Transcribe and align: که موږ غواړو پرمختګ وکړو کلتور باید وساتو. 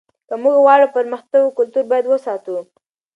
که 0.27 0.35
موږ 0.43 0.55
غواړو 0.63 0.93
پرمختګ 0.95 1.41
وکړو 1.43 1.57
کلتور 1.57 1.85
باید 1.91 2.05
وساتو. 2.07 2.57